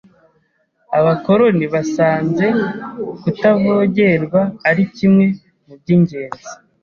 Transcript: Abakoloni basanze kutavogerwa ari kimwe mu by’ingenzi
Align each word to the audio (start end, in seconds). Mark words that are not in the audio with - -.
Abakoloni 0.99 1.65
basanze 1.73 2.45
kutavogerwa 3.21 4.41
ari 4.69 4.83
kimwe 4.95 5.25
mu 5.65 5.73
by’ingenzi 5.79 6.43